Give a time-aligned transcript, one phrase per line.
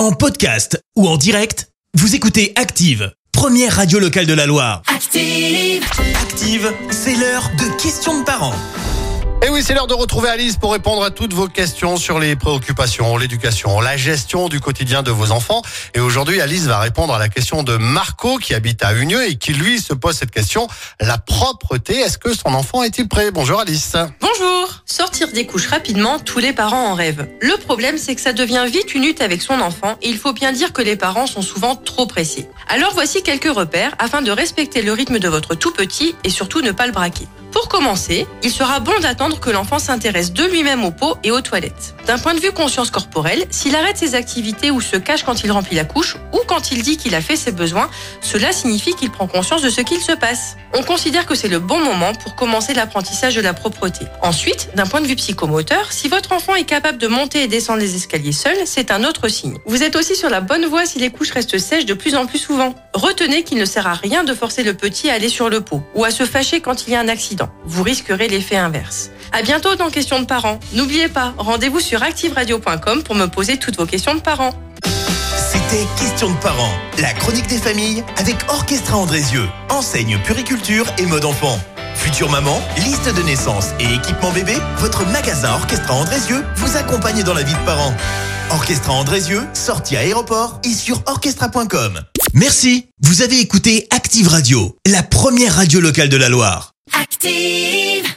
[0.00, 4.80] En podcast ou en direct, vous écoutez Active, première radio locale de la Loire.
[4.86, 5.84] Active.
[6.22, 8.54] Active, c'est l'heure de questions de parents.
[9.44, 12.34] Et oui, c'est l'heure de retrouver Alice pour répondre à toutes vos questions sur les
[12.34, 15.60] préoccupations, l'éducation, la gestion du quotidien de vos enfants.
[15.92, 19.36] Et aujourd'hui, Alice va répondre à la question de Marco qui habite à Unieux et
[19.36, 20.66] qui lui se pose cette question.
[20.98, 23.32] La propreté, est-ce que son enfant est-il prêt?
[23.32, 23.96] Bonjour Alice.
[24.18, 27.26] Bonjour Sortir des couches rapidement, tous les parents en rêvent.
[27.40, 30.34] Le problème, c'est que ça devient vite une lutte avec son enfant et il faut
[30.34, 32.46] bien dire que les parents sont souvent trop pressés.
[32.68, 36.60] Alors voici quelques repères afin de respecter le rythme de votre tout petit et surtout
[36.60, 37.26] ne pas le braquer.
[37.52, 41.40] Pour commencer, il sera bon d'attendre que l'enfant s'intéresse de lui-même aux pots et aux
[41.40, 41.94] toilettes.
[42.06, 45.52] D'un point de vue conscience corporelle, s'il arrête ses activités ou se cache quand il
[45.52, 49.10] remplit la couche ou quand il dit qu'il a fait ses besoins, cela signifie qu'il
[49.10, 50.56] prend conscience de ce qu'il se passe.
[50.74, 54.06] On considère que c'est le bon moment pour commencer l'apprentissage de la propreté.
[54.22, 57.80] Ensuite, d'un point de vue psychomoteur, si votre enfant est capable de monter et descendre
[57.80, 59.58] les escaliers seul, c'est un autre signe.
[59.66, 62.26] Vous êtes aussi sur la bonne voie si les couches restent sèches de plus en
[62.26, 62.74] plus souvent.
[62.94, 65.82] Retenez qu'il ne sert à rien de forcer le petit à aller sur le pot
[65.94, 67.39] ou à se fâcher quand il y a un accident.
[67.64, 69.10] Vous risquerez l'effet inverse.
[69.32, 70.58] À bientôt dans Questions de parents.
[70.72, 74.54] N'oubliez pas, rendez-vous sur activeradio.com pour me poser toutes vos questions de parents.
[75.36, 81.24] C'était Questions de parents, la chronique des familles avec Orchestra Andrézieux, enseigne puriculture et mode
[81.24, 81.58] enfant.
[81.94, 87.34] Future maman, liste de naissance et équipement bébé, votre magasin Orchestra Andrézieux vous accompagne dans
[87.34, 87.94] la vie de parents.
[88.50, 92.00] Orchestra Andrézieux, sortie à aéroport et sur orchestra.com.
[92.34, 96.72] Merci, vous avez écouté Active Radio, la première radio locale de la Loire.
[97.22, 98.10] Active.